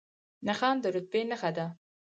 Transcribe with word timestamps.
نښان 0.47 0.75
د 0.83 0.85
رتبې 0.95 1.21
نښه 1.29 1.51
ده 1.57 1.65